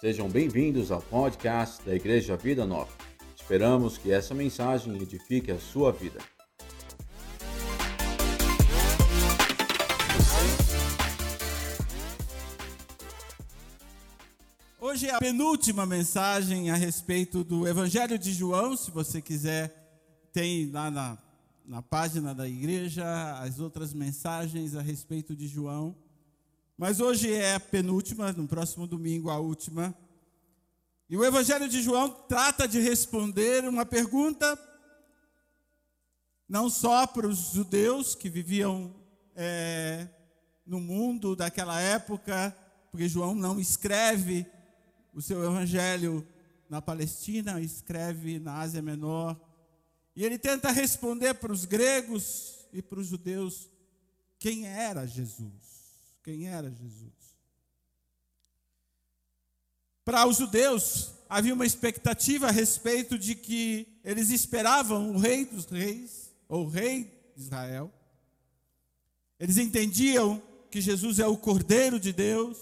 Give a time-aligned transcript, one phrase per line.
[0.00, 2.92] Sejam bem-vindos ao podcast da Igreja Vida Nova.
[3.34, 6.20] Esperamos que essa mensagem edifique a sua vida.
[14.80, 18.76] Hoje é a penúltima mensagem a respeito do Evangelho de João.
[18.76, 19.74] Se você quiser,
[20.32, 21.18] tem lá na,
[21.66, 23.04] na página da igreja
[23.40, 25.96] as outras mensagens a respeito de João.
[26.78, 29.92] Mas hoje é a penúltima, no próximo domingo a última.
[31.10, 34.56] E o Evangelho de João trata de responder uma pergunta,
[36.48, 38.94] não só para os judeus que viviam
[39.34, 40.06] é,
[40.64, 42.56] no mundo daquela época,
[42.92, 44.46] porque João não escreve
[45.12, 46.24] o seu Evangelho
[46.70, 49.36] na Palestina, escreve na Ásia Menor.
[50.14, 53.68] E ele tenta responder para os gregos e para os judeus
[54.38, 55.77] quem era Jesus
[56.28, 57.14] quem era Jesus.
[60.04, 65.64] Para os judeus, havia uma expectativa a respeito de que eles esperavam o rei dos
[65.64, 67.90] reis, ou o rei de Israel.
[69.40, 72.58] Eles entendiam que Jesus é o Cordeiro de Deus,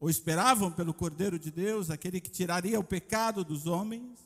[0.00, 4.18] ou esperavam pelo Cordeiro de Deus, aquele que tiraria o pecado dos homens,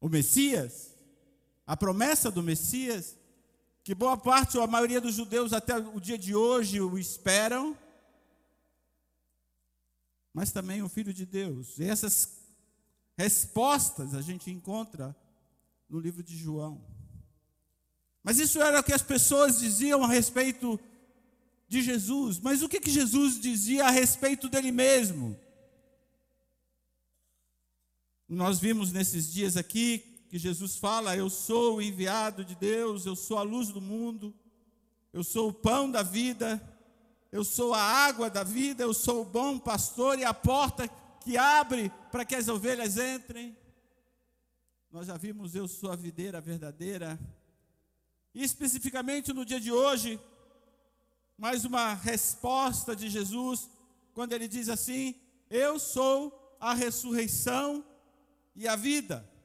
[0.00, 0.92] o Messias,
[1.64, 3.16] a promessa do Messias,
[3.88, 7.74] que boa parte ou a maioria dos judeus até o dia de hoje o esperam,
[10.30, 11.78] mas também o Filho de Deus.
[11.78, 12.38] E essas
[13.16, 15.16] respostas a gente encontra
[15.88, 16.84] no livro de João.
[18.22, 20.78] Mas isso era o que as pessoas diziam a respeito
[21.66, 22.38] de Jesus.
[22.38, 25.34] Mas o que, que Jesus dizia a respeito dele mesmo?
[28.28, 33.16] Nós vimos nesses dias aqui que Jesus fala: Eu sou o enviado de Deus, eu
[33.16, 34.34] sou a luz do mundo,
[35.12, 36.62] eu sou o pão da vida,
[37.32, 40.88] eu sou a água da vida, eu sou o bom pastor e a porta
[41.20, 43.56] que abre para que as ovelhas entrem.
[44.90, 47.18] Nós já vimos, eu sou a videira verdadeira.
[48.34, 50.20] E especificamente no dia de hoje,
[51.36, 53.70] mais uma resposta de Jesus,
[54.12, 55.14] quando ele diz assim:
[55.48, 57.84] Eu sou a ressurreição
[58.54, 59.37] e a vida.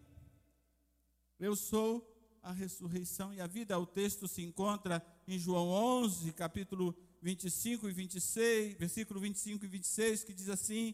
[1.39, 2.09] Eu sou
[2.41, 3.79] a ressurreição e a vida.
[3.79, 10.23] O texto se encontra em João 11, capítulo 25 e 26, versículo 25 e 26,
[10.23, 10.93] que diz assim: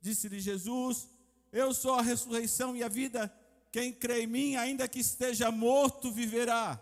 [0.00, 1.08] Disse-lhe Jesus:
[1.52, 3.32] Eu sou a ressurreição e a vida.
[3.72, 6.80] Quem crê em mim, ainda que esteja morto, viverá.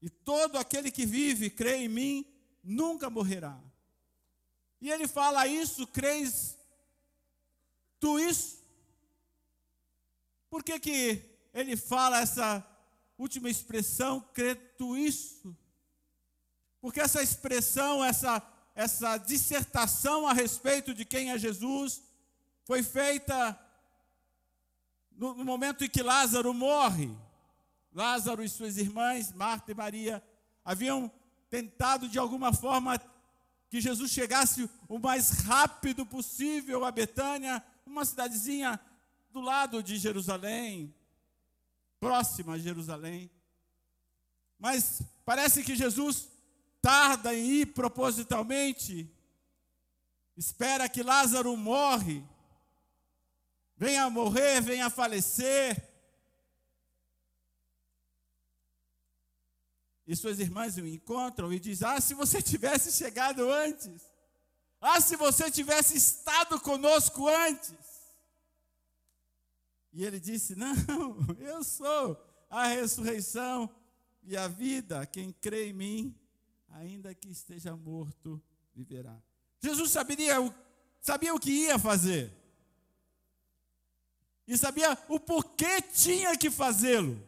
[0.00, 2.26] E todo aquele que vive, crê em mim,
[2.62, 3.60] nunca morrerá.
[4.80, 6.58] E ele fala isso, crês
[8.00, 8.58] tu isso?
[10.48, 12.64] Por que que ele fala essa
[13.18, 15.56] última expressão, creto isso.
[16.80, 18.42] Porque essa expressão, essa,
[18.74, 22.02] essa dissertação a respeito de quem é Jesus,
[22.64, 23.58] foi feita
[25.10, 27.10] no, no momento em que Lázaro morre.
[27.92, 30.22] Lázaro e suas irmãs, Marta e Maria,
[30.64, 31.10] haviam
[31.50, 32.98] tentado de alguma forma
[33.68, 38.80] que Jesus chegasse o mais rápido possível a Betânia, uma cidadezinha
[39.30, 40.94] do lado de Jerusalém,
[42.00, 43.30] próxima a Jerusalém.
[44.58, 46.28] Mas parece que Jesus
[46.80, 49.08] tarda em ir propositalmente,
[50.36, 52.24] espera que Lázaro morre,
[53.76, 55.88] venha a morrer, venha a falecer.
[60.06, 64.10] E suas irmãs o encontram e diz: Ah, se você tivesse chegado antes.
[64.80, 67.89] Ah, se você tivesse estado conosco antes.
[69.92, 70.74] E ele disse: Não,
[71.38, 72.16] eu sou
[72.48, 73.68] a ressurreição
[74.22, 75.04] e a vida.
[75.06, 76.14] Quem crê em mim,
[76.68, 78.40] ainda que esteja morto,
[78.74, 79.16] viverá.
[79.60, 80.36] Jesus sabia,
[81.00, 82.32] sabia o que ia fazer.
[84.46, 87.22] E sabia o porquê tinha que fazê-lo.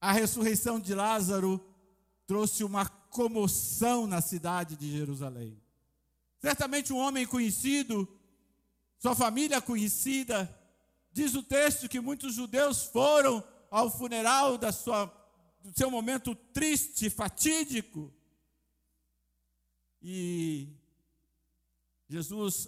[0.00, 1.64] A ressurreição de Lázaro
[2.26, 5.60] trouxe uma comoção na cidade de Jerusalém.
[6.40, 8.08] Certamente um homem conhecido
[9.04, 10.50] sua família conhecida.
[11.12, 15.04] Diz o texto que muitos judeus foram ao funeral da sua,
[15.62, 18.10] do seu momento triste, fatídico.
[20.00, 20.70] E
[22.08, 22.66] Jesus,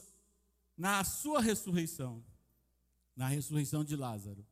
[0.77, 2.23] na sua ressurreição,
[3.17, 4.47] na ressurreição de Lázaro,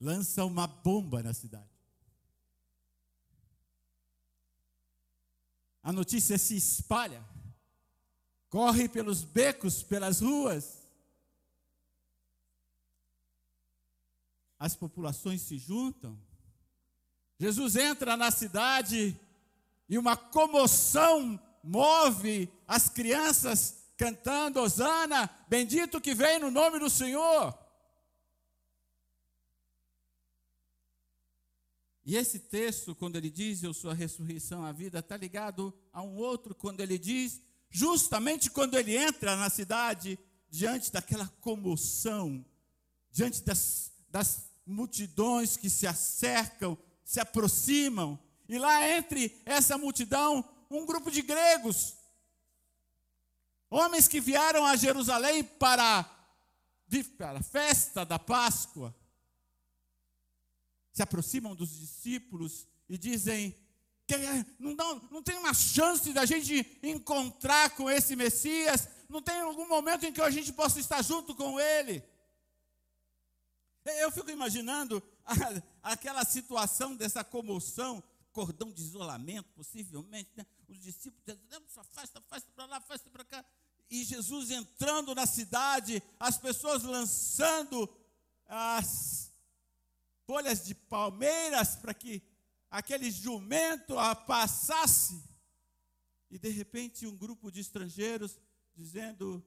[0.00, 1.68] lança uma bomba na cidade.
[5.82, 7.22] A notícia se espalha
[8.48, 10.86] corre pelos becos, pelas ruas.
[14.58, 16.18] As populações se juntam.
[17.38, 19.18] Jesus entra na cidade
[19.88, 27.56] e uma comoção move as crianças cantando Osana, bendito que vem no nome do Senhor.
[32.04, 36.02] E esse texto, quando ele diz eu sou a ressurreição, a vida, está ligado a
[36.02, 37.42] um outro, quando ele diz,
[37.76, 40.18] justamente quando ele entra na cidade,
[40.48, 42.42] diante daquela comoção,
[43.10, 48.18] diante das, das multidões que se acercam, se aproximam,
[48.48, 51.98] e lá entre essa multidão, um grupo de gregos,
[53.68, 56.02] homens que vieram a Jerusalém para,
[57.18, 58.96] para a festa da Páscoa,
[60.94, 63.54] se aproximam dos discípulos e dizem:
[64.58, 69.68] não, não, não tem uma chance da gente encontrar com esse Messias, não tem algum
[69.68, 72.02] momento em que a gente possa estar junto com ele.
[73.84, 80.46] Eu fico imaginando a, aquela situação dessa comoção, cordão de isolamento, possivelmente, né?
[80.68, 83.44] os discípulos dizendo, afasta, afasta para lá, afasta para cá.
[83.88, 87.88] E Jesus entrando na cidade, as pessoas lançando
[88.48, 89.30] as
[90.26, 92.20] folhas de palmeiras para que
[92.76, 95.24] aquele jumento a passasse.
[96.30, 98.38] E de repente um grupo de estrangeiros
[98.74, 99.42] dizendo: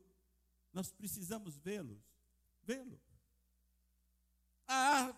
[0.74, 2.02] Nós precisamos vê-los,
[2.64, 3.00] vê-lo.
[4.68, 5.14] Ah,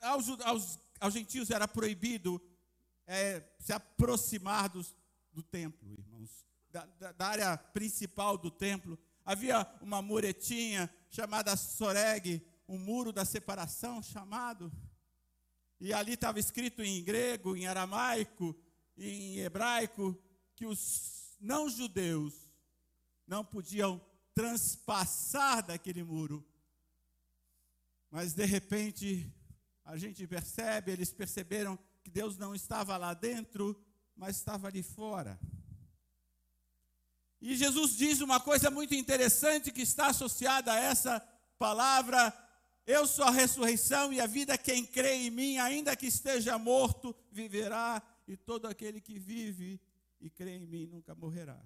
[0.00, 2.40] aos, aos, aos, gentios era proibido
[3.06, 4.94] é, se aproximar dos,
[5.32, 8.96] do templo, irmãos, da, da, da área principal do templo.
[9.24, 14.72] Havia uma muretinha chamada Soreg, um muro da separação chamado.
[15.80, 18.56] E ali estava escrito em grego, em aramaico,
[18.96, 20.16] em hebraico,
[20.56, 22.34] que os não-judeus
[23.26, 24.00] não podiam
[24.34, 26.44] transpassar daquele muro.
[28.10, 29.32] Mas de repente,
[29.84, 33.80] a gente percebe, eles perceberam que Deus não estava lá dentro,
[34.16, 35.38] mas estava ali fora.
[37.40, 41.20] E Jesus diz uma coisa muito interessante que está associada a essa
[41.58, 42.30] palavra
[42.88, 47.14] eu sou a ressurreição e a vida, quem crê em mim, ainda que esteja morto,
[47.30, 49.78] viverá, e todo aquele que vive
[50.18, 51.62] e crê em mim nunca morrerá.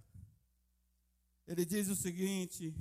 [1.46, 2.74] Ele diz o seguinte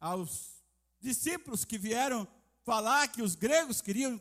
[0.00, 0.64] aos
[0.98, 2.26] discípulos que vieram
[2.64, 4.18] falar que os gregos queriam.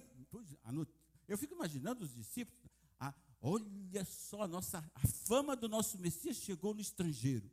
[1.29, 2.69] Eu fico imaginando os discípulos.
[2.99, 7.49] Ah, olha só, a, nossa, a fama do nosso Messias chegou no estrangeiro.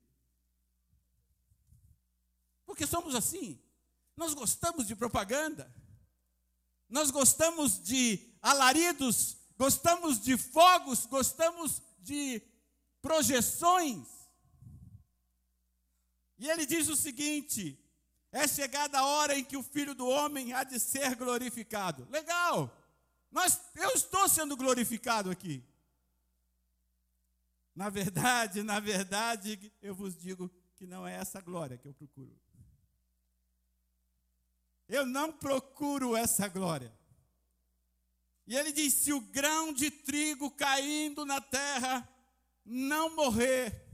[2.66, 3.60] Porque somos assim.
[4.16, 5.72] Nós gostamos de propaganda,
[6.88, 12.42] nós gostamos de alaridos, gostamos de fogos, gostamos de
[13.00, 14.06] projeções.
[16.38, 17.78] E ele diz o seguinte:
[18.30, 22.06] é chegada a hora em que o filho do homem há de ser glorificado.
[22.10, 22.70] Legal!
[23.30, 25.64] Nós, eu estou sendo glorificado aqui.
[27.74, 32.38] Na verdade, na verdade, eu vos digo que não é essa glória que eu procuro.
[34.92, 36.92] Eu não procuro essa glória.
[38.46, 42.06] E ele diz: se o grão de trigo caindo na terra
[42.62, 43.88] não morrer,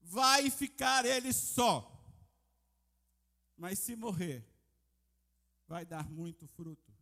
[0.00, 2.00] vai ficar ele só.
[3.56, 4.48] Mas se morrer,
[5.66, 6.94] vai dar muito fruto.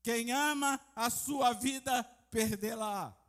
[0.00, 3.20] Quem ama a sua vida, perdê-la.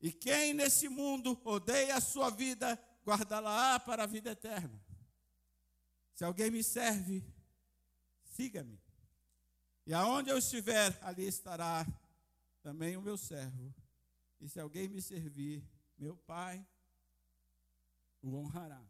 [0.00, 4.83] E quem nesse mundo odeia a sua vida, guardá-la para a vida eterna.
[6.14, 7.24] Se alguém me serve,
[8.22, 8.80] siga-me.
[9.86, 11.86] E aonde eu estiver, ali estará
[12.62, 13.74] também o meu servo.
[14.40, 15.62] E se alguém me servir,
[15.98, 16.64] meu Pai
[18.22, 18.80] o honrará.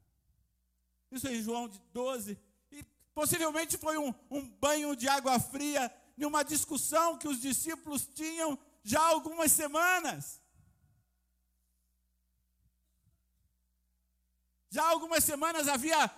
[1.11, 2.39] Isso é em João 12.
[2.71, 8.59] E possivelmente foi um, um banho de água fria numa discussão que os discípulos tinham
[8.83, 10.41] já há algumas semanas.
[14.71, 16.09] Já há algumas semanas havia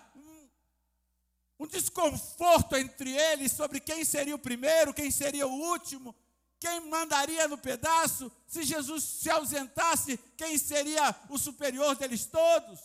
[1.59, 6.15] um desconforto entre eles sobre quem seria o primeiro, quem seria o último,
[6.59, 12.79] quem mandaria no pedaço, se Jesus se ausentasse, quem seria o superior deles todos.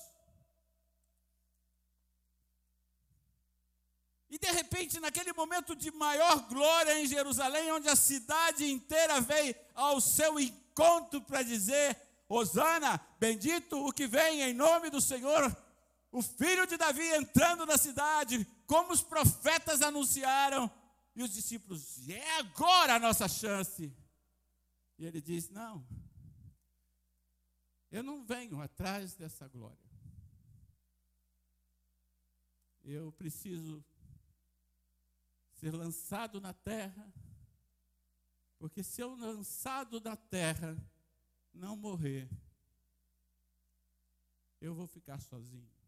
[4.31, 9.55] E de repente, naquele momento de maior glória em Jerusalém, onde a cidade inteira veio
[9.75, 15.55] ao seu encontro para dizer: Hosana, bendito o que vem em nome do Senhor,
[16.11, 20.71] o filho de Davi entrando na cidade, como os profetas anunciaram,
[21.15, 23.95] e os discípulos, é agora a nossa chance.
[24.99, 25.87] E ele diz: Não,
[27.91, 29.79] eu não venho atrás dessa glória.
[32.83, 33.85] Eu preciso
[35.53, 37.13] ser lançado na terra,
[38.59, 40.77] porque se eu lançado na terra
[41.53, 42.29] não morrer,
[44.61, 45.82] eu vou ficar sozinho.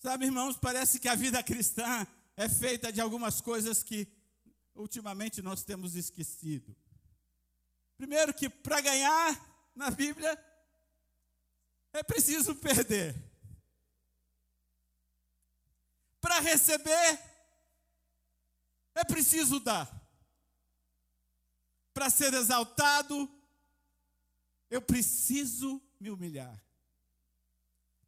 [0.00, 4.08] Sabe, irmãos, parece que a vida cristã é feita de algumas coisas que
[4.74, 6.74] ultimamente nós temos esquecido.
[7.98, 10.42] Primeiro, que para ganhar na Bíblia
[11.92, 13.14] é preciso perder.
[16.18, 17.20] Para receber
[18.94, 19.86] é preciso dar.
[21.92, 23.30] Para ser exaltado,
[24.70, 26.58] eu preciso me humilhar.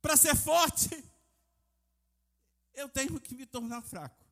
[0.01, 1.12] Para ser forte,
[2.75, 4.25] eu tenho que me tornar fraco.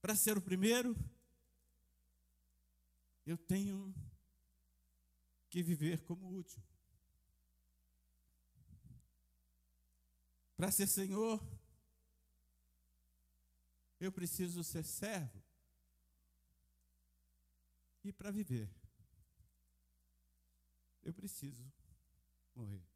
[0.00, 0.96] Para ser o primeiro,
[3.26, 3.94] eu tenho
[5.48, 6.64] que viver como último.
[10.56, 11.42] Para ser Senhor,
[13.98, 15.42] eu preciso ser servo.
[18.02, 18.70] E para viver,
[21.02, 21.70] eu preciso
[22.54, 22.89] morrer.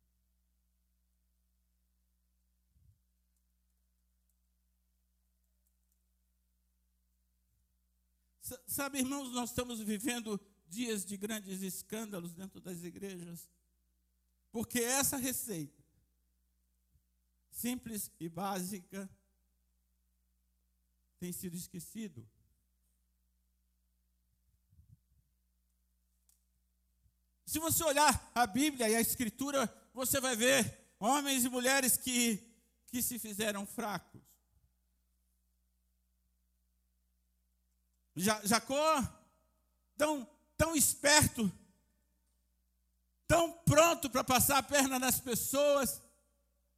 [8.67, 13.49] Sabe, irmãos, nós estamos vivendo dias de grandes escândalos dentro das igrejas,
[14.53, 15.83] porque essa receita,
[17.51, 19.09] simples e básica,
[21.19, 22.29] tem sido esquecido.
[27.47, 32.47] Se você olhar a Bíblia e a Escritura, você vai ver homens e mulheres que,
[32.89, 34.34] que se fizeram fracos.
[38.17, 39.03] Jacó,
[39.97, 41.51] tão, tão esperto,
[43.27, 46.01] tão pronto para passar a perna nas pessoas,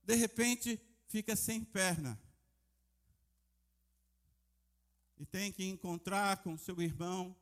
[0.02, 2.18] de repente fica sem perna.
[5.18, 7.34] E tem que encontrar com seu irmão.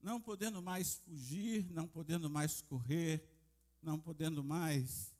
[0.00, 3.24] Não podendo mais fugir, não podendo mais correr,
[3.80, 5.11] não podendo mais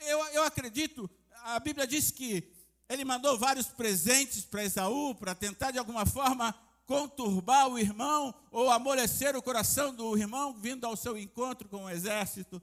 [0.00, 1.08] eu, eu acredito,
[1.42, 2.52] a Bíblia diz que
[2.88, 6.52] ele mandou vários presentes para Esaú, para tentar de alguma forma
[6.86, 11.90] conturbar o irmão ou amolecer o coração do irmão vindo ao seu encontro com o
[11.90, 12.60] exército.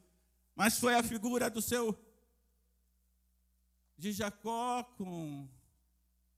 [0.53, 1.97] Mas foi a figura do seu
[3.97, 5.47] de Jacó com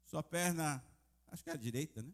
[0.06, 0.84] sua perna,
[1.28, 2.12] acho que é a direita, né?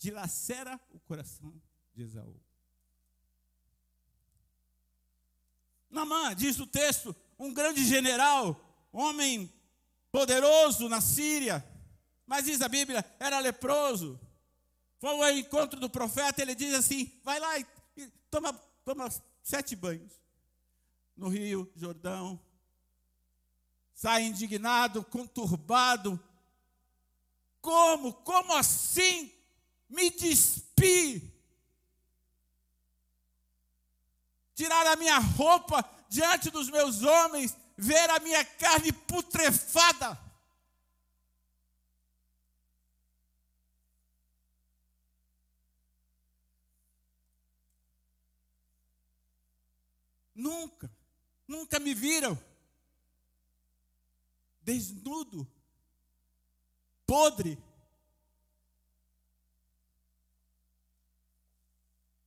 [0.00, 1.52] Dilacera o coração
[1.94, 2.34] de Esaú.
[5.90, 8.58] Namã, diz o texto, um grande general,
[8.90, 9.52] homem
[10.10, 11.64] poderoso na Síria,
[12.26, 14.18] mas diz a Bíblia, era leproso.
[14.98, 17.66] Foi ao encontro do profeta, ele diz assim: vai lá e,
[18.30, 18.52] toma,
[18.84, 19.08] toma
[19.42, 20.12] sete banhos
[21.16, 22.40] no Rio Jordão.
[23.94, 26.18] Sai indignado, conturbado.
[27.60, 28.14] Como?
[28.14, 29.39] Como assim?
[29.90, 31.30] Me despi,
[34.54, 40.18] tirar a minha roupa diante dos meus homens, ver a minha carne putrefada.
[50.34, 50.90] Nunca,
[51.46, 52.38] nunca me viram
[54.62, 55.46] desnudo,
[57.06, 57.58] podre,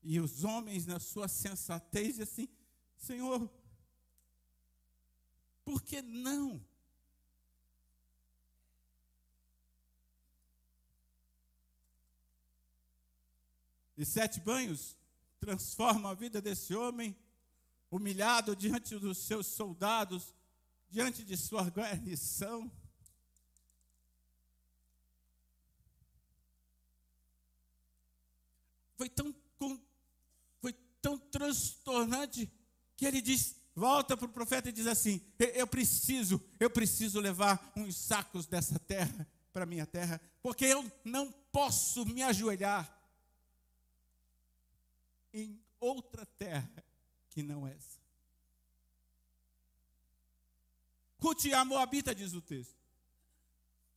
[0.04, 2.50] E os homens, na sua sensatez, assim:
[2.98, 3.50] Senhor,
[5.64, 6.62] por que não?
[13.98, 14.98] E sete banhos
[15.40, 17.16] transformam a vida desse homem,
[17.90, 20.34] humilhado diante dos seus soldados,
[20.90, 22.70] diante de sua guarnição.
[28.98, 29.34] Foi tão
[31.04, 32.50] tão transtornante
[32.96, 35.22] que ele diz, volta para o profeta e diz assim:
[35.54, 41.30] Eu preciso, eu preciso levar uns sacos dessa terra para minha terra, porque eu não
[41.52, 42.90] posso me ajoelhar
[45.34, 46.84] em outra terra
[47.30, 48.02] que não essa.
[51.20, 52.82] Ruth a Moabita, diz o texto.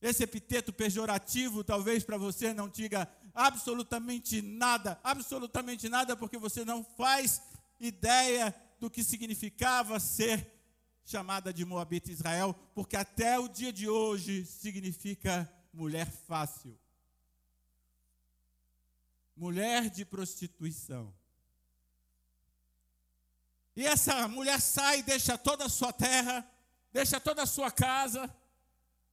[0.01, 3.05] Esse epiteto pejorativo talvez para você não diga
[3.37, 7.39] absolutamente nada, absolutamente nada, porque você não faz
[7.79, 10.51] ideia do que significava ser
[11.05, 16.77] chamada de Moabita Israel, porque até o dia de hoje significa mulher fácil.
[19.35, 21.13] Mulher de prostituição.
[23.75, 26.43] E essa mulher sai, deixa toda a sua terra,
[26.91, 28.27] deixa toda a sua casa,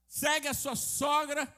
[0.09, 1.55] segue a sua sogra,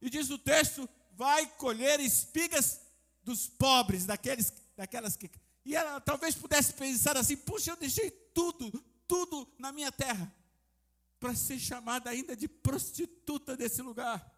[0.00, 0.88] e diz o texto:
[1.20, 2.80] vai colher espigas
[3.22, 5.30] dos pobres, daqueles, daquelas que.
[5.66, 8.70] E ela talvez pudesse pensar assim: puxa, eu deixei tudo,
[9.06, 10.34] tudo na minha terra,
[11.20, 14.34] para ser chamada ainda de prostituta desse lugar.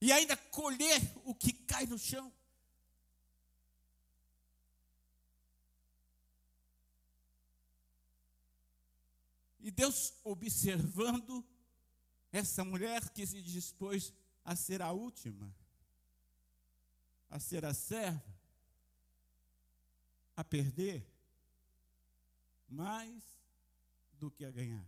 [0.00, 2.32] E ainda colher o que cai no chão.
[9.62, 11.44] E Deus observando
[12.32, 14.12] essa mulher que se dispôs
[14.44, 15.54] a ser a última,
[17.30, 18.20] a ser a serva,
[20.34, 21.06] a perder
[22.68, 23.22] mais
[24.18, 24.84] do que a ganhar.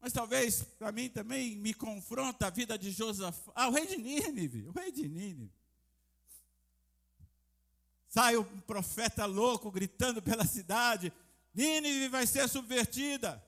[0.00, 3.52] Mas talvez para mim também me confronta a vida de Josafá.
[3.56, 5.57] Ah, o rei de Nínive, o rei de Nínive.
[8.08, 11.12] Sai um profeta louco gritando pela cidade:
[11.54, 13.44] Nínive vai ser subvertida.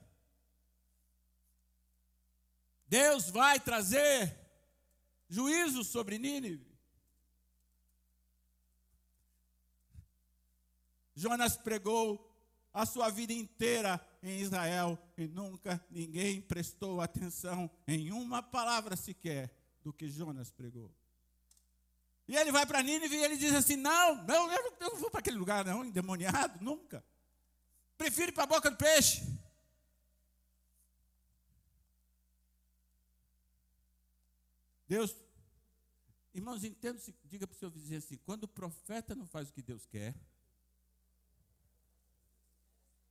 [2.86, 4.36] Deus vai trazer
[5.28, 6.68] juízo sobre Nínive.
[11.14, 12.26] Jonas pregou
[12.72, 19.54] a sua vida inteira em Israel e nunca ninguém prestou atenção em uma palavra sequer
[19.82, 20.90] do que Jonas pregou.
[22.30, 25.18] E ele vai para Nínive e ele diz assim: Não, não, eu não vou para
[25.18, 27.04] aquele lugar, não, endemoniado, nunca.
[27.98, 29.20] Prefiro ir para a boca do peixe.
[34.86, 35.12] Deus,
[36.32, 39.60] irmãos, entendo, diga para o seu vizinho assim: quando o profeta não faz o que
[39.60, 40.14] Deus quer,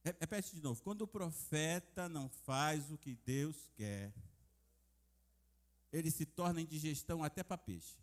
[0.01, 4.13] repete de novo, quando o profeta não faz o que Deus quer,
[5.91, 7.99] ele se torna indigestão até para peixe.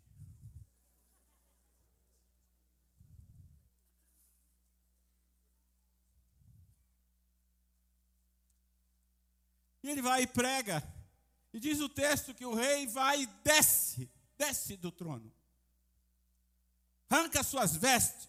[9.91, 10.83] Ele vai e prega.
[11.53, 15.31] E diz o texto que o rei vai e desce, desce do trono.
[17.09, 18.27] Arranca suas vestes,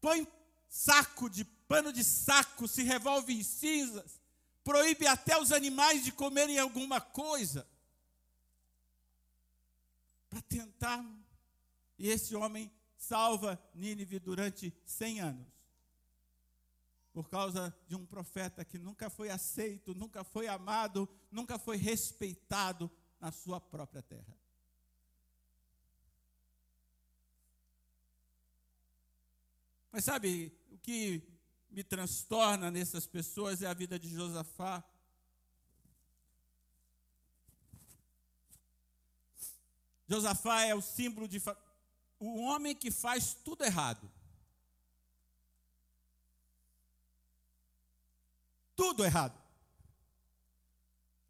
[0.00, 0.28] põe
[0.68, 4.20] saco de pano de saco, se revolve em cinzas,
[4.62, 7.66] proíbe até os animais de comerem alguma coisa.
[10.28, 11.04] Para tentar.
[11.98, 15.53] E esse homem salva Nínive durante 100 anos
[17.14, 22.90] por causa de um profeta que nunca foi aceito, nunca foi amado, nunca foi respeitado
[23.20, 24.36] na sua própria terra.
[29.92, 31.22] Mas sabe, o que
[31.70, 34.82] me transtorna nessas pessoas é a vida de Josafá.
[40.08, 41.40] Josafá é o símbolo de
[42.18, 44.10] o homem que faz tudo errado.
[48.76, 49.40] Tudo errado.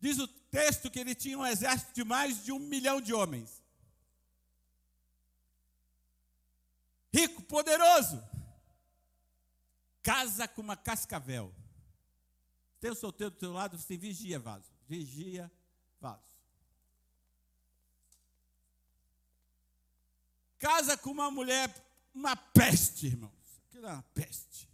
[0.00, 3.62] Diz o texto que ele tinha um exército de mais de um milhão de homens.
[7.12, 8.22] Rico, poderoso.
[10.02, 11.54] Casa com uma cascavel.
[12.80, 14.70] Tem o solteiro do seu lado, você vigia vaso.
[14.87, 15.50] Vigia
[16.00, 16.35] vaso.
[20.59, 21.72] Casa com uma mulher,
[22.14, 23.61] uma peste, irmãos.
[23.68, 24.68] Aquilo é uma peste.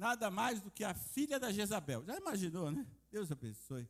[0.00, 2.02] Nada mais do que a filha da Jezabel.
[2.06, 2.86] Já imaginou, né?
[3.12, 3.86] Deus abençoe.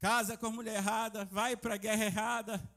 [0.00, 2.70] Casa com a mulher errada, vai para a guerra errada.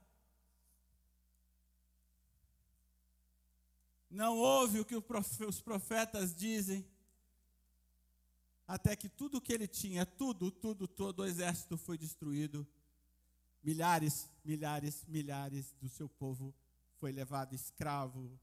[4.08, 6.88] Não ouve o que os profetas dizem.
[8.67, 12.67] Até que tudo o que ele tinha, tudo, tudo, todo o exército foi destruído.
[13.63, 16.54] Milhares, milhares, milhares do seu povo
[16.99, 18.39] foi levado escravo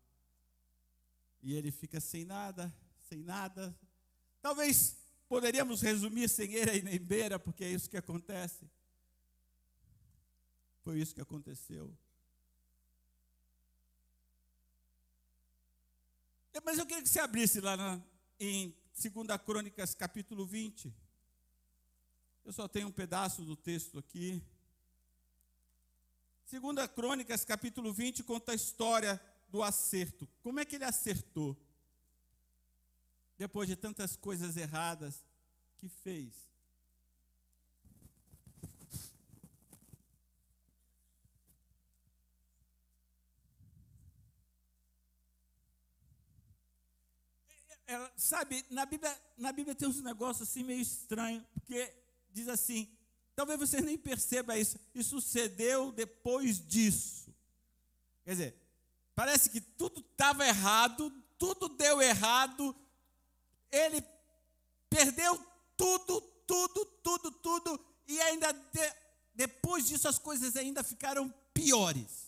[1.42, 2.74] e ele fica sem nada,
[3.08, 3.76] sem nada.
[4.40, 4.96] Talvez
[5.28, 8.70] poderíamos resumir sem eira e nem beira, porque é isso que acontece.
[10.82, 11.94] Foi isso que aconteceu.
[16.64, 18.00] Mas eu queria que você abrisse lá na,
[18.38, 20.94] em 2 Crônicas, capítulo 20.
[22.44, 24.42] Eu só tenho um pedaço do texto aqui.
[26.46, 30.28] Segunda Crônicas, capítulo 20, conta a história do acerto.
[30.42, 31.56] Como é que ele acertou?
[33.38, 35.24] Depois de tantas coisas erradas
[35.78, 36.34] que fez.
[47.48, 51.90] É, é, ela, sabe, na Bíblia, na Bíblia tem uns negócios assim meio estranho, porque
[52.30, 52.94] diz assim:
[53.34, 57.34] talvez você nem perceba isso, isso sucedeu depois disso.
[58.24, 58.56] Quer dizer,
[59.14, 62.74] parece que tudo estava errado, tudo deu errado,
[63.70, 64.02] ele
[64.88, 65.38] perdeu
[65.76, 68.94] tudo, tudo, tudo, tudo, e ainda de,
[69.34, 72.24] depois disso as coisas ainda ficaram piores.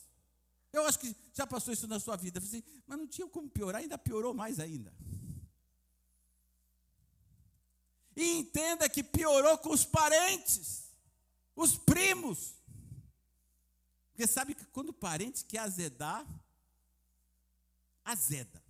[0.72, 3.80] Eu acho que já passou isso na sua vida, assim, mas não tinha como piorar,
[3.80, 4.92] ainda piorou mais ainda.
[8.16, 10.85] E entenda que piorou com os parentes,
[11.56, 12.54] os primos.
[14.10, 16.24] Porque sabe que quando o parente quer azedar,
[18.04, 18.62] azeda.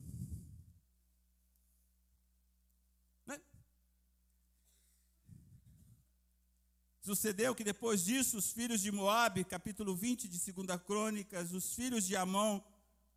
[3.26, 3.40] Né?
[7.02, 12.06] Sucedeu que depois disso, os filhos de Moabe, capítulo 20 de 2 Crônicas, os filhos
[12.06, 12.60] de Amon,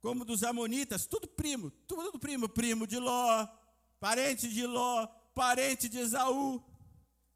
[0.01, 3.47] como dos Amonitas, tudo primo, tudo primo, primo de Ló,
[3.99, 6.63] parente de Ló, parente de Esaú,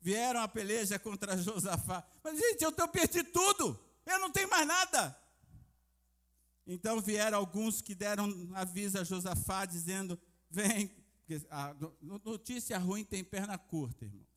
[0.03, 2.05] vieram a peleja contra Josafá.
[2.21, 5.17] Mas, gente, eu estou perdi tudo, eu não tenho mais nada.
[6.67, 10.91] Então vieram alguns que deram aviso a Josafá, dizendo: Vem,
[11.49, 11.73] a
[12.23, 14.27] notícia ruim tem perna curta, irmãos.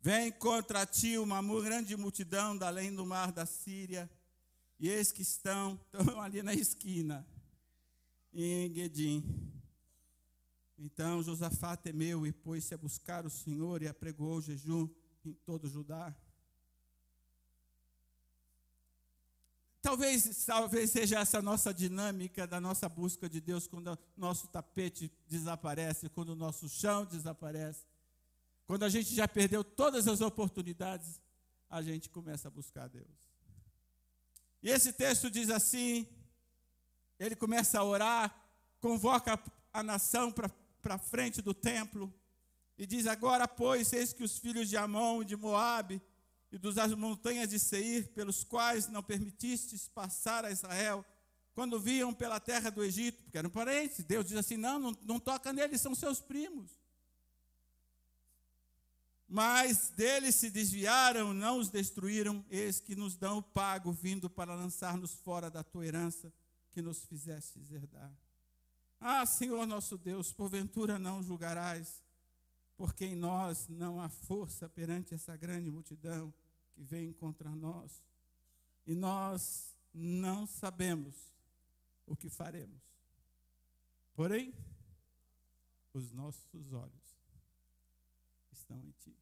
[0.00, 4.10] Vem contra ti uma grande multidão da além do mar da Síria,
[4.78, 7.26] e eis que estão, estão ali na esquina,
[8.32, 9.49] em Guedim.
[10.82, 14.88] Então Josafá temeu e pôs-se a buscar o Senhor e apregou o jejum
[15.22, 16.16] em todo Judá.
[19.82, 25.12] Talvez, talvez seja essa nossa dinâmica da nossa busca de Deus quando o nosso tapete
[25.28, 27.84] desaparece, quando o nosso chão desaparece.
[28.66, 31.20] Quando a gente já perdeu todas as oportunidades,
[31.68, 33.06] a gente começa a buscar Deus.
[34.62, 36.06] E esse texto diz assim:
[37.18, 38.34] ele começa a orar,
[38.80, 39.38] convoca
[39.72, 42.12] a nação para para frente do templo
[42.76, 46.00] e diz: Agora, pois, eis que os filhos de Amon, de Moabe
[46.50, 51.04] e das montanhas de Seir, pelos quais não permitistes passar a Israel,
[51.54, 55.20] quando viam pela terra do Egito, porque eram parentes, Deus diz assim: Não, não, não
[55.20, 56.80] toca neles, são seus primos.
[59.28, 64.56] Mas deles se desviaram, não os destruíram, eis que nos dão o pago, vindo para
[64.56, 66.32] lançar-nos fora da tua herança
[66.72, 68.12] que nos fizestes herdar.
[69.00, 72.02] Ah, Senhor nosso Deus, porventura não julgarás,
[72.76, 76.32] porque em nós não há força perante essa grande multidão
[76.74, 78.04] que vem contra nós,
[78.86, 81.14] e nós não sabemos
[82.06, 82.82] o que faremos.
[84.14, 84.52] Porém,
[85.94, 87.16] os nossos olhos
[88.52, 89.16] estão em Ti.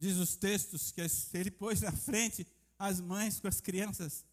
[0.00, 1.00] Diz os textos que
[1.32, 2.44] ele pôs na frente
[2.78, 4.24] as mães com as crianças.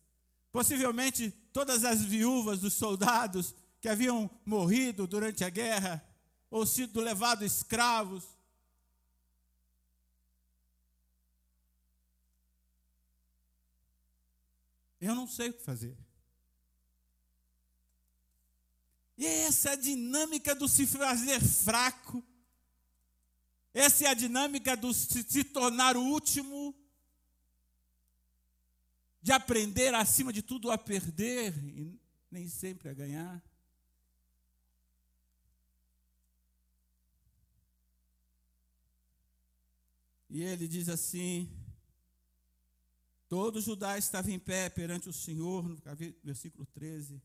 [0.52, 6.04] Possivelmente todas as viúvas dos soldados que haviam morrido durante a guerra
[6.50, 8.24] ou sido levados escravos.
[15.00, 15.98] Eu não sei o que fazer.
[19.18, 22.24] E essa é a dinâmica do se fazer fraco.
[23.74, 26.76] Essa é a dinâmica do se, se tornar o último
[29.22, 33.44] de aprender, acima de tudo, a perder e nem sempre a ganhar.
[40.30, 41.52] E ele diz assim:
[43.28, 45.78] Todo Judá estava em pé perante o Senhor, no
[46.24, 47.22] versículo 13,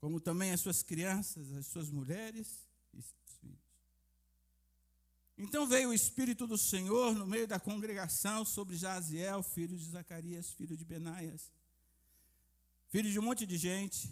[0.00, 3.02] como também as suas crianças, as suas mulheres e
[5.42, 10.52] então veio o Espírito do Senhor no meio da congregação sobre Jaziel, filho de Zacarias,
[10.52, 11.50] filho de Benaias,
[12.90, 14.08] filho de um monte de gente.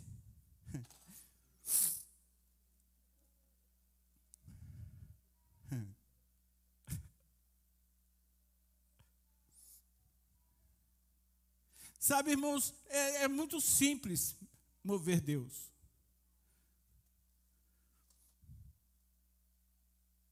[12.01, 14.37] Sabe, irmãos, é, é muito simples
[14.83, 15.70] mover Deus.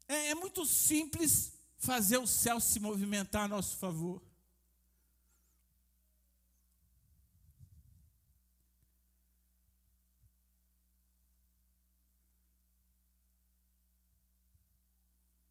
[0.08, 4.22] É, é muito simples fazer o céu se movimentar a nosso favor.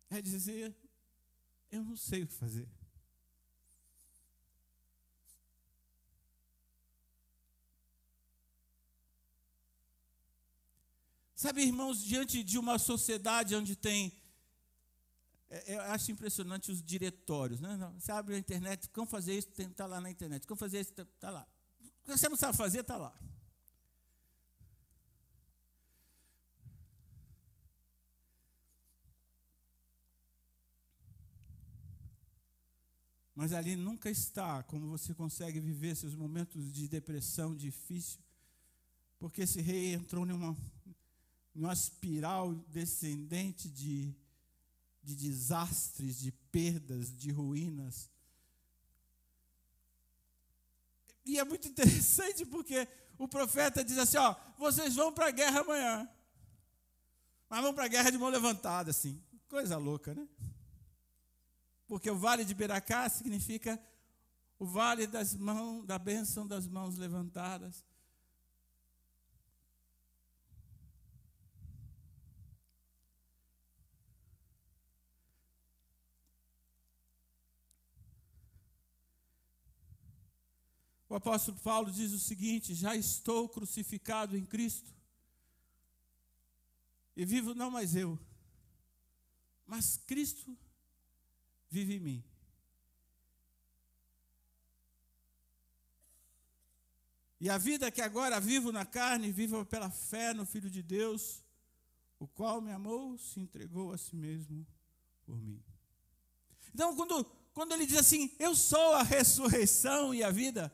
[0.09, 0.75] É dizer,
[1.71, 2.67] eu não sei o que fazer.
[11.35, 14.16] Sabe, irmãos, diante de uma sociedade onde tem
[15.65, 17.59] eu acho impressionante os diretórios.
[17.59, 17.77] Né?
[17.97, 20.45] Você abre a internet, como fazer isso, está lá na internet.
[20.45, 21.47] Como fazer isso, está lá.
[21.79, 23.17] O que você não sabe fazer está lá.
[33.37, 38.19] Mas ali nunca está como você consegue viver seus momentos de depressão difícil,
[39.19, 40.57] porque esse rei entrou numa,
[41.53, 44.11] numa espiral descendente de,
[45.07, 48.09] de desastres, de perdas, de ruínas.
[51.23, 52.85] E é muito interessante porque
[53.17, 56.09] o profeta diz assim: ó, vocês vão para a guerra amanhã.
[57.49, 59.23] Mas vão para a guerra de mão levantada, assim.
[59.47, 60.27] Coisa louca, né?
[61.87, 63.81] Porque o vale de Beracá significa
[64.59, 67.81] o vale das mãos, da bênção das mãos levantadas.
[81.09, 84.93] O apóstolo Paulo diz o seguinte: Já estou crucificado em Cristo,
[87.15, 88.19] e vivo não mais eu,
[89.65, 90.57] mas Cristo
[91.69, 92.23] vive em mim.
[97.39, 101.43] E a vida que agora vivo na carne, vivo pela fé no Filho de Deus,
[102.19, 104.65] o qual me amou, se entregou a si mesmo
[105.23, 105.61] por mim.
[106.73, 110.73] Então, quando, quando ele diz assim, eu sou a ressurreição e a vida,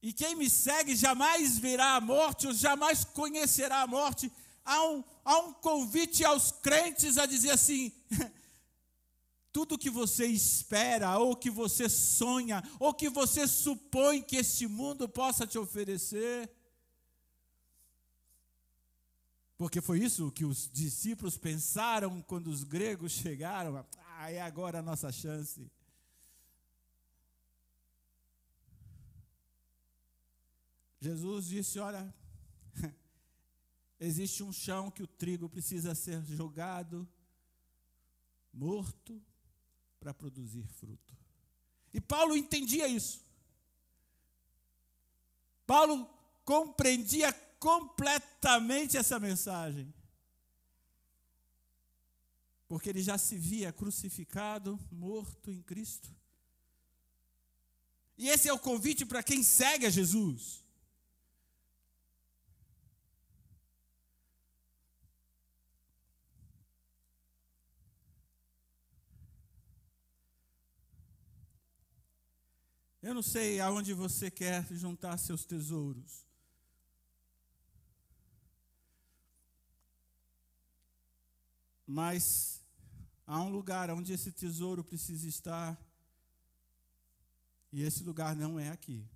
[0.00, 4.30] e quem me segue jamais verá a morte, ou jamais conhecerá a morte,
[4.64, 7.92] há um, há um convite aos crentes a dizer assim:
[9.52, 15.08] tudo que você espera, ou que você sonha, ou que você supõe que este mundo
[15.08, 16.48] possa te oferecer.
[19.56, 23.84] Porque foi isso que os discípulos pensaram quando os gregos chegaram.
[24.16, 25.68] Ah, é agora a nossa chance.
[31.00, 32.12] Jesus disse: Olha,
[34.00, 37.06] Existe um chão que o trigo precisa ser jogado,
[38.52, 39.20] morto,
[39.98, 41.16] para produzir fruto.
[41.92, 43.20] E Paulo entendia isso.
[45.66, 46.08] Paulo
[46.44, 49.92] compreendia completamente essa mensagem.
[52.68, 56.08] Porque ele já se via crucificado, morto em Cristo.
[58.16, 60.62] E esse é o convite para quem segue a Jesus.
[73.08, 76.26] Eu não sei aonde você quer juntar seus tesouros.
[81.86, 82.62] Mas
[83.26, 85.82] há um lugar onde esse tesouro precisa estar,
[87.72, 89.08] e esse lugar não é aqui.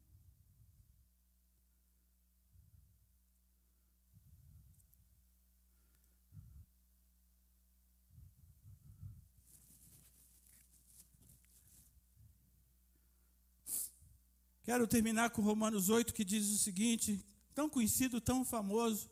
[14.63, 19.11] Quero terminar com Romanos 8, que diz o seguinte: tão conhecido, tão famoso,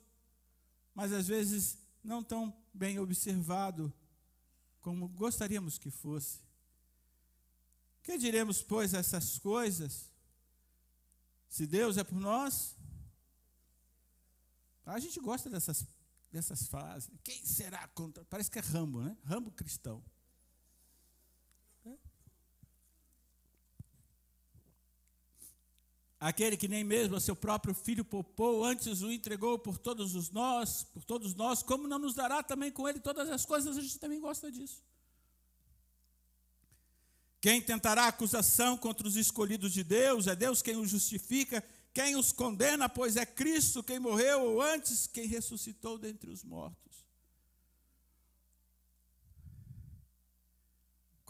[0.94, 3.92] mas às vezes não tão bem observado
[4.80, 6.40] como gostaríamos que fosse.
[8.02, 10.10] Que diremos, pois, essas coisas?
[11.48, 12.76] Se Deus é por nós,
[14.86, 15.86] a gente gosta dessas,
[16.30, 17.10] dessas frases.
[17.22, 18.24] Quem será contra?
[18.24, 19.16] Parece que é Rambo, né?
[19.24, 20.02] Rambo cristão.
[26.20, 30.30] Aquele que nem mesmo a seu próprio filho poupou, antes o entregou por todos os
[30.30, 33.78] nós, por todos nós, como não nos dará também com ele todas as coisas?
[33.78, 34.82] A gente também gosta disso.
[37.40, 40.26] Quem tentará acusação contra os escolhidos de Deus?
[40.26, 41.64] É Deus quem os justifica.
[41.94, 42.86] Quem os condena?
[42.86, 46.89] Pois é Cristo quem morreu, ou antes, quem ressuscitou dentre os mortos.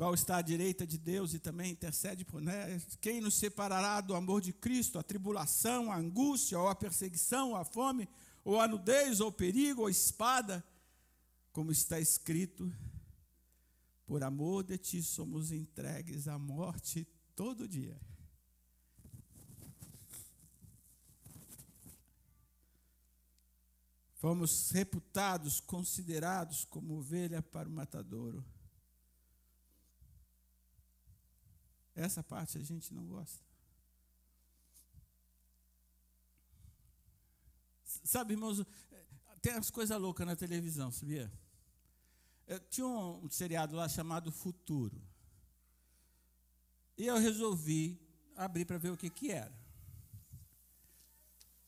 [0.00, 2.96] Qual está à direita de Deus e também intercede por nós.
[3.02, 4.98] Quem nos separará do amor de Cristo?
[4.98, 8.08] A tribulação, a angústia, ou a perseguição, ou a fome,
[8.42, 10.64] ou a nudez, ou o perigo, ou a espada?
[11.52, 12.72] Como está escrito,
[14.06, 18.00] por amor de ti somos entregues à morte todo dia.
[24.14, 28.42] Fomos reputados, considerados como ovelha para o matadouro.
[32.00, 33.44] Essa parte a gente não gosta.
[37.84, 38.64] Sabe, irmãos,
[39.42, 41.30] tem as coisas loucas na televisão, sabia?
[42.46, 45.00] Eu tinha um, um seriado lá chamado Futuro.
[46.96, 48.00] E eu resolvi
[48.36, 49.54] abrir para ver o que, que era.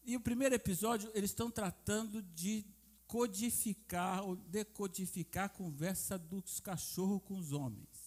[0.05, 2.65] E o primeiro episódio, eles estão tratando de
[3.07, 8.02] codificar ou decodificar a conversa dos cachorros com os homens.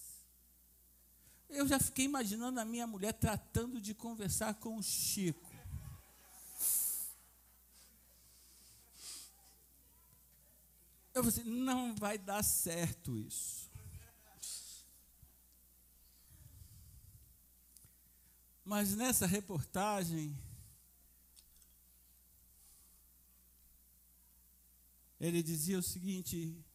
[1.49, 5.53] Eu já fiquei imaginando a minha mulher tratando de conversar com o Chico.
[11.13, 13.71] Eu falei assim, não vai dar certo isso.
[18.65, 20.38] Mas nessa reportagem,
[25.19, 26.65] ele dizia o seguinte: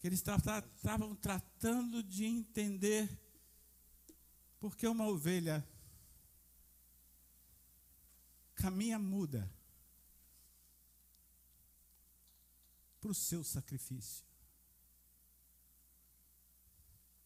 [0.00, 3.08] que eles estavam tratando de entender
[4.60, 5.66] por que uma ovelha
[8.54, 9.50] caminha muda
[13.00, 14.24] para o seu sacrifício.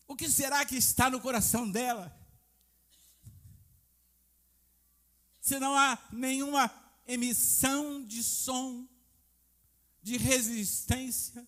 [0.06, 2.24] O que será que está no coração dela?
[5.44, 6.70] se não há nenhuma
[7.06, 8.88] emissão de som,
[10.02, 11.46] de resistência,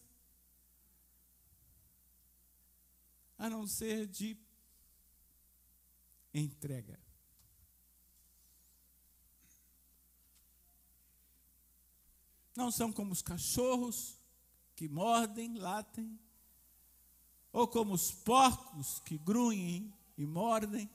[3.39, 4.35] a não ser de
[6.41, 6.99] entrega.
[12.55, 14.17] Não são como os cachorros
[14.75, 16.19] que mordem, latem,
[17.53, 20.91] ou como os porcos que grunhem e mordem.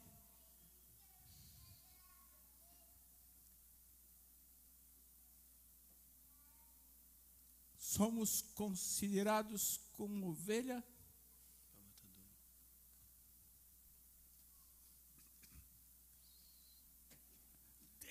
[7.92, 10.84] somos considerados como ovelha?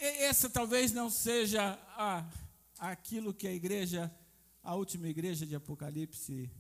[0.02, 2.26] Essa talvez não seja a,
[2.78, 4.10] aquilo que a igreja,
[4.62, 6.50] a última igreja de Apocalipse,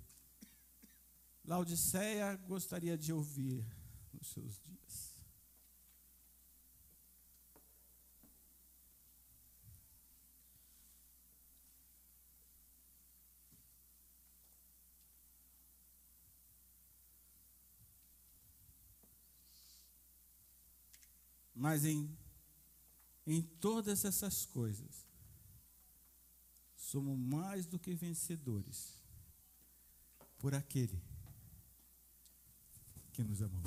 [1.42, 3.64] Laodiceia, gostaria de ouvir
[4.12, 5.10] nos seus dias.
[21.54, 22.19] Mas em,
[23.32, 25.06] em todas essas coisas,
[26.76, 28.94] somos mais do que vencedores
[30.38, 31.00] por aquele
[33.12, 33.62] que nos amou.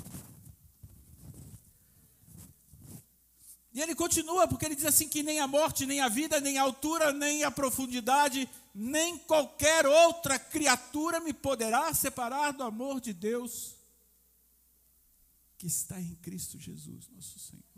[3.72, 6.58] E ele continua, porque ele diz assim: que nem a morte, nem a vida, nem
[6.58, 13.12] a altura, nem a profundidade, nem qualquer outra criatura me poderá separar do amor de
[13.12, 13.74] Deus
[15.56, 17.73] que está em Cristo Jesus, nosso Senhor.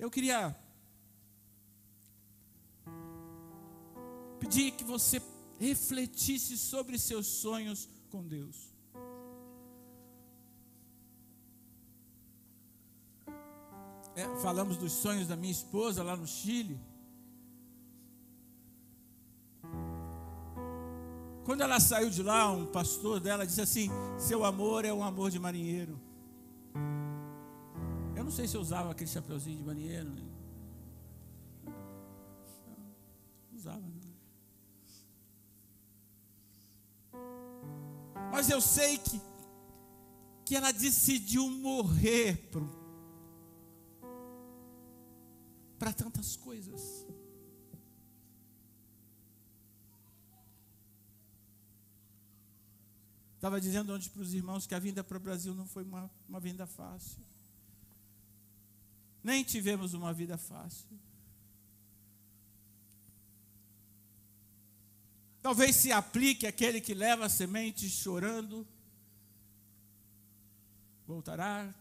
[0.00, 0.56] Eu queria
[4.38, 5.20] pedir que você
[5.58, 8.56] refletisse sobre seus sonhos com Deus.
[14.16, 16.80] É, falamos dos sonhos da minha esposa lá no Chile.
[21.44, 25.30] Quando ela saiu de lá, um pastor dela disse assim: Seu amor é um amor
[25.30, 26.00] de marinheiro
[28.30, 30.08] não sei se eu usava aquele chapeuzinho de marinheiro.
[30.08, 30.22] Né?
[31.64, 33.98] Não, usava, não.
[38.30, 39.20] Mas eu sei que,
[40.44, 42.48] que ela decidiu morrer
[45.76, 47.04] para tantas coisas.
[53.34, 56.08] Estava dizendo ontem para os irmãos que a vinda para o Brasil não foi uma,
[56.28, 57.28] uma vinda fácil
[59.22, 60.88] nem tivemos uma vida fácil.
[65.42, 68.66] Talvez se aplique aquele que leva a semente chorando,
[71.06, 71.74] voltará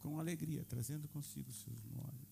[0.00, 2.30] com alegria, trazendo consigo seus molhos.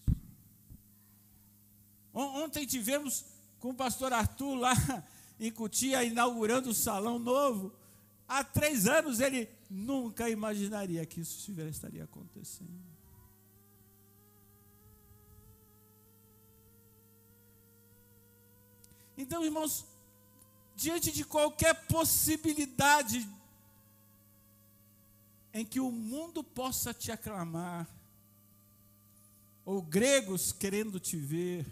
[2.13, 3.25] Ontem tivemos
[3.59, 4.73] com o pastor Arthur lá
[5.39, 7.73] em Cutia, inaugurando o salão novo.
[8.29, 12.87] Há três anos ele nunca imaginaria que isso estaria acontecendo.
[19.17, 19.85] Então, irmãos,
[20.77, 23.27] diante de qualquer possibilidade
[25.53, 27.89] em que o mundo possa te aclamar,
[29.65, 31.67] ou gregos querendo te ver,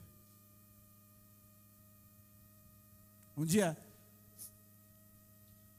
[3.37, 3.79] um dia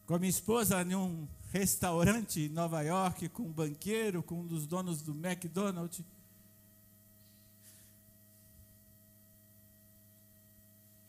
[0.08, 4.47] com a minha esposa em um restaurante em Nova York com um banqueiro, com um
[4.47, 6.01] dos donos do McDonald's.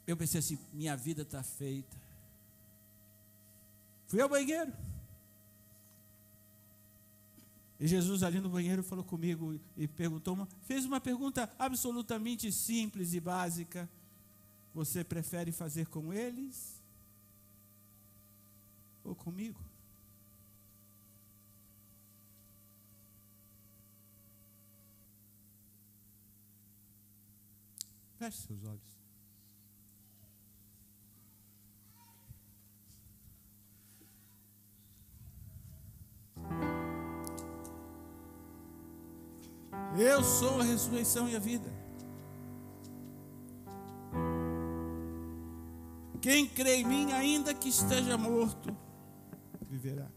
[0.04, 1.96] Eu pensei assim: minha vida está feita.
[4.08, 4.72] Fui ao banheiro.
[7.78, 13.14] E Jesus ali no banheiro falou comigo e perguntou uma, fez uma pergunta absolutamente simples
[13.14, 13.88] e básica.
[14.74, 16.77] Você prefere fazer com eles
[19.08, 19.58] ou comigo?
[28.18, 28.98] Feche seus olhos.
[39.96, 41.72] Eu sou a ressurreição e a vida.
[46.20, 48.76] Quem crê em mim, ainda que esteja morto,
[49.68, 50.08] viverá.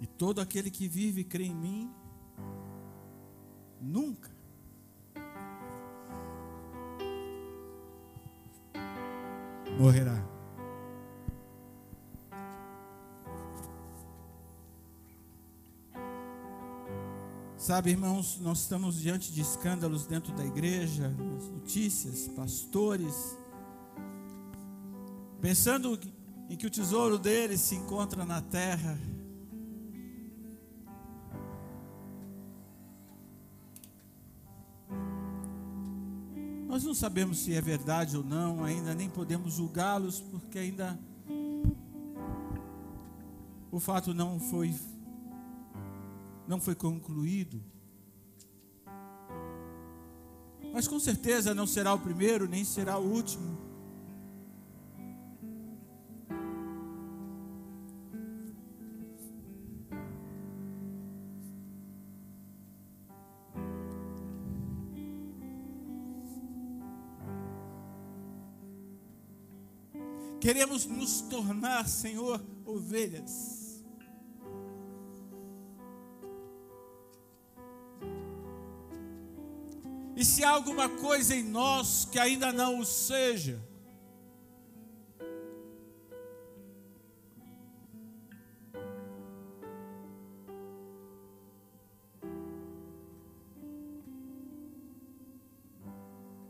[0.00, 1.92] E todo aquele que vive e crê em mim,
[3.80, 4.30] nunca
[9.78, 10.37] morrerá.
[17.68, 21.10] Sabe, irmãos, nós estamos diante de escândalos dentro da igreja,
[21.52, 23.36] notícias, pastores,
[25.38, 26.00] pensando
[26.48, 28.98] em que o tesouro deles se encontra na terra.
[36.66, 40.98] Nós não sabemos se é verdade ou não, ainda nem podemos julgá-los, porque ainda
[43.70, 44.74] o fato não foi
[46.48, 47.62] não foi concluído.
[50.72, 53.68] Mas com certeza não será o primeiro, nem será o último.
[70.40, 73.67] Queremos nos tornar, Senhor, ovelhas.
[80.38, 83.60] Se há alguma coisa em nós que ainda não o seja,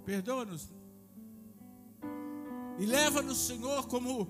[0.04, 0.68] perdoa-nos
[2.78, 4.28] e leva-nos, Senhor, como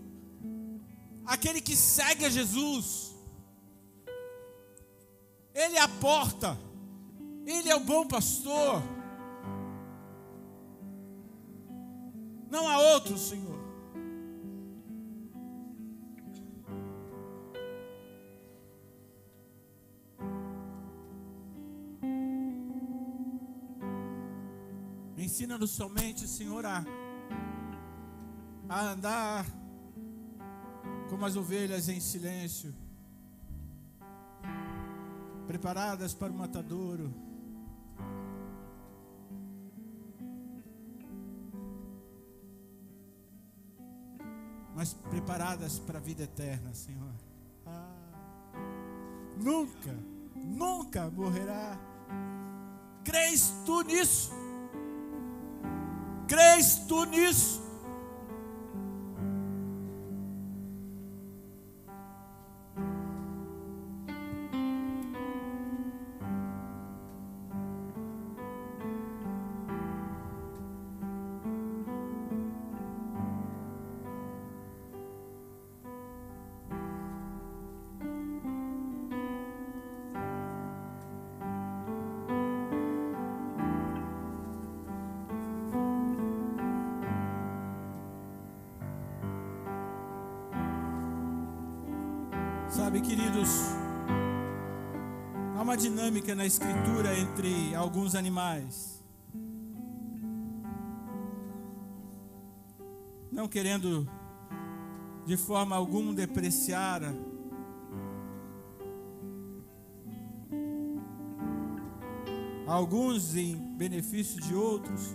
[1.27, 3.13] aquele que segue a Jesus.
[5.53, 6.57] Ele é a porta,
[7.45, 8.98] Ele é o bom pastor.
[12.51, 13.59] Não há outro, Senhor.
[25.17, 26.85] Ensina-nos somente, Senhor, a
[28.69, 29.47] a andar
[31.09, 32.75] como as ovelhas em silêncio,
[35.47, 37.28] preparadas para o matadouro.
[45.29, 47.13] Preparadas para a vida eterna, Senhor.
[47.67, 47.93] Ah,
[49.37, 49.95] nunca,
[50.35, 51.79] nunca morrerá.
[53.05, 54.33] Crês tu nisso?
[56.27, 57.61] Crês tu nisso?
[96.35, 99.03] Na escritura entre alguns animais.
[103.31, 104.09] Não querendo
[105.27, 107.03] de forma alguma depreciar
[112.67, 115.15] alguns em benefício de outros.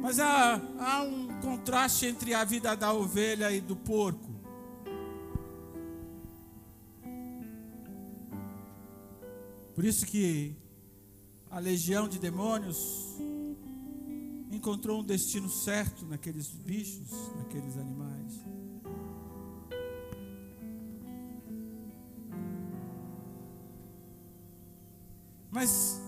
[0.00, 4.29] Mas há, há um contraste entre a vida da ovelha e do porco.
[9.80, 10.54] Por isso que
[11.50, 13.16] a legião de demônios
[14.52, 17.08] encontrou um destino certo naqueles bichos,
[17.38, 18.44] naqueles animais.
[25.50, 25.98] Mas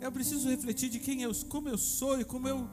[0.00, 2.66] eu preciso refletir de quem eu, como eu sou e como eu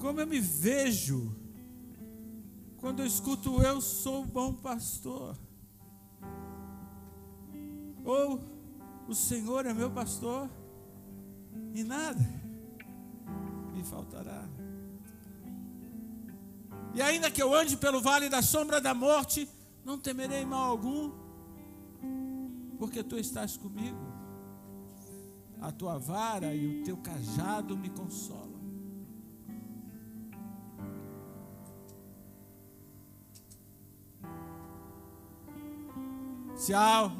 [0.00, 1.36] como eu me vejo
[2.78, 5.36] quando eu escuto eu sou bom pastor.
[8.06, 8.40] Ou
[9.08, 10.48] o Senhor é meu pastor
[11.74, 12.24] e nada
[13.74, 14.48] me faltará.
[16.94, 19.48] E ainda que eu ande pelo vale da sombra da morte,
[19.84, 21.10] não temerei mal algum,
[22.78, 23.98] porque tu estás comigo.
[25.60, 28.46] A tua vara e o teu cajado me consolam.
[36.54, 37.10] Se há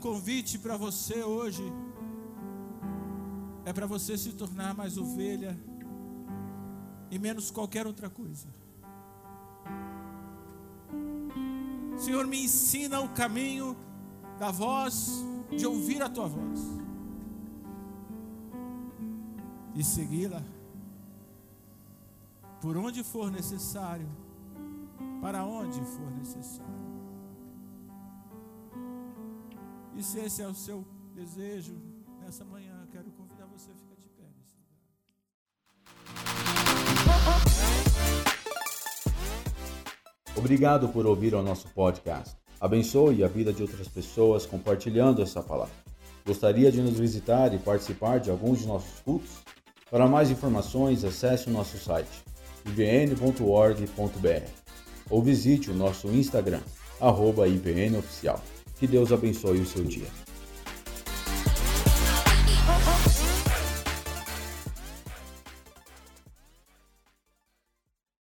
[0.00, 1.62] convite para você hoje,
[3.64, 5.56] é para você se tornar mais ovelha
[7.10, 8.48] e menos qualquer outra coisa.
[11.98, 13.76] Senhor, me ensina o caminho
[14.38, 15.22] da voz,
[15.56, 16.80] de ouvir a tua voz
[19.74, 20.42] e segui-la
[22.60, 24.08] por onde for necessário,
[25.20, 26.79] para onde for necessário.
[30.00, 30.82] E se esse é o seu
[31.14, 31.74] desejo
[32.22, 34.80] nessa manhã, quero convidar você a ficar de pé nesse lugar.
[40.34, 42.34] Obrigado por ouvir o nosso podcast.
[42.58, 45.74] Abençoe a vida de outras pessoas compartilhando essa palavra.
[46.24, 49.32] Gostaria de nos visitar e participar de alguns de nossos cultos?
[49.90, 52.24] Para mais informações, acesse o nosso site
[52.64, 54.50] ivn.org.br
[55.10, 56.62] ou visite o nosso Instagram,
[56.98, 58.42] arroba IVNOficial.
[58.80, 60.06] Que Deus abençoe o seu dia.